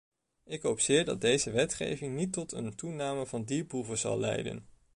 [0.45, 4.65] Ik hoop zeer dat deze wetgeving niet tot een toename van dierproeven zal leiden.